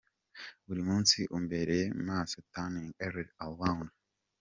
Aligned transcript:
‘Buri 0.65 0.81
munsi’, 0.89 1.17
‘Umbereye 1.37 1.85
maso’, 2.07 2.37
‘Turning 2.53 2.89
everything 3.05 3.37
around 3.47 3.89